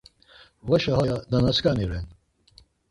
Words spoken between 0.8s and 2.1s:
haya nanaskani ren!